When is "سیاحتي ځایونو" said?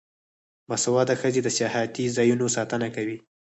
1.57-2.45